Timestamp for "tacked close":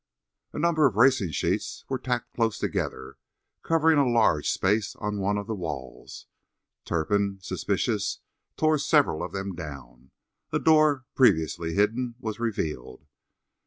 1.99-2.57